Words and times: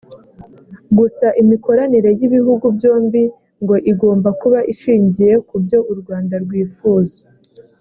Gusa 0.97 1.27
imikoranire 1.41 2.09
y’ibihugu 2.19 2.65
byombi 2.77 3.23
ngo 3.63 3.75
igomba 3.91 4.29
kuba 4.41 4.59
ishingiye 4.73 5.33
ku 5.47 5.55
byo 5.63 5.79
u 5.91 5.93
Rwanda 5.99 6.35
rwifuza 6.43 7.19